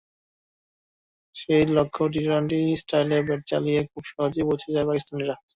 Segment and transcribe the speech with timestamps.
[1.35, 5.35] সেই লক্ষ্যে টি-টোয়েন্টি স্টাইলে ব্যাট চালিয়ে খুব সহজেই পৌঁছে যায় পাকিস্তানিরা।